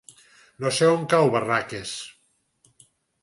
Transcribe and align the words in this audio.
No 0.63 0.69
sé 0.77 0.87
on 0.93 1.03
cau 1.11 1.29
Barraques. 1.35 1.93